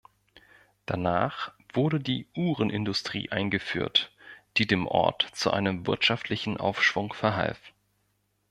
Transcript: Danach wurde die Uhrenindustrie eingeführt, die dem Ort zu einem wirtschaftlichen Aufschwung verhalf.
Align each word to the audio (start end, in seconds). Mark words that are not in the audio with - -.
Danach 0.87 1.51
wurde 1.75 1.99
die 1.99 2.25
Uhrenindustrie 2.35 3.29
eingeführt, 3.29 4.11
die 4.57 4.65
dem 4.65 4.87
Ort 4.87 5.27
zu 5.33 5.51
einem 5.51 5.85
wirtschaftlichen 5.85 6.57
Aufschwung 6.57 7.13
verhalf. 7.13 7.59